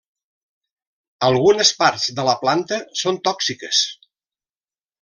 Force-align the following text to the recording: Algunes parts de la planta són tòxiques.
Algunes 1.27 1.71
parts 1.83 2.07
de 2.21 2.27
la 2.29 2.35
planta 2.45 2.81
són 3.03 3.21
tòxiques. 3.29 3.87